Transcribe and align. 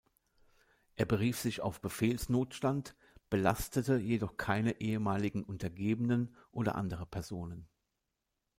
Er 0.95 1.05
berief 1.05 1.37
sich 1.39 1.61
auf 1.61 1.79
Befehlsnotstand, 1.79 2.95
belastete 3.29 3.97
jedoch 3.97 4.35
keine 4.35 4.81
ehemaligen 4.81 5.43
Untergebenen 5.43 6.35
oder 6.51 6.73
andere 6.73 7.05
Personen. 7.05 7.69